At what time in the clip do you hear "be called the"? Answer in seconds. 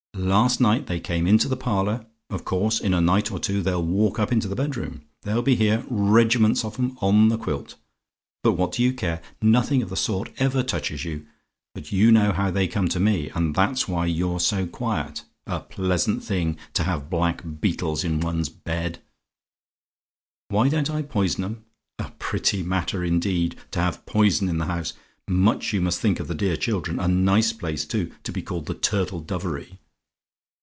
28.31-28.75